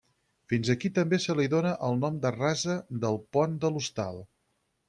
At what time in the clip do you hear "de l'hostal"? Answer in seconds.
3.67-4.23